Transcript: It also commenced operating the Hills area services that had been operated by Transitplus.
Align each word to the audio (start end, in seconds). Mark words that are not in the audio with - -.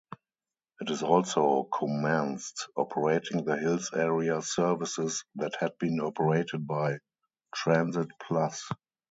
It 0.79 1.03
also 1.03 1.69
commenced 1.71 2.69
operating 2.75 3.45
the 3.45 3.55
Hills 3.55 3.91
area 3.93 4.41
services 4.41 5.23
that 5.35 5.57
had 5.59 5.77
been 5.77 5.99
operated 6.01 6.65
by 6.65 6.97
Transitplus. 7.55 8.63